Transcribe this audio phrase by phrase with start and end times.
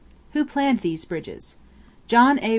[0.31, 1.57] Who planned these bridges?
[2.07, 2.49] John A.